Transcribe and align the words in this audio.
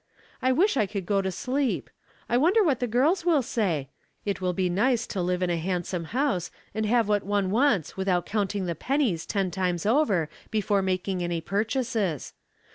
I 0.41 0.51
wish 0.51 0.77
I 0.77 0.87
could 0.87 1.05
go 1.05 1.21
to 1.21 1.31
sleep. 1.31 1.87
I 2.27 2.35
wonder 2.35 2.63
what 2.63 2.79
the 2.79 2.87
girls 2.87 3.23
will 3.23 3.43
say? 3.43 3.89
It 4.25 4.41
will 4.41 4.51
be 4.51 4.67
nice 4.67 5.05
to 5.05 5.21
live 5.21 5.43
in 5.43 5.51
a 5.51 5.57
handsome 5.57 6.05
house 6.05 6.49
and 6.73 6.87
have 6.87 7.07
what 7.07 7.21
one 7.21 7.51
wants 7.51 7.97
without 7.97 8.25
counting 8.25 8.65
the 8.65 8.73
pennies 8.73 9.27
ten 9.27 9.51
times 9.51 9.85
over 9.85 10.27
before 10.49 10.81
making 10.81 11.21
any 11.21 11.39
purchases. 11.39 12.33